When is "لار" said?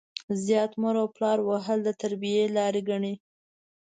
2.55-2.75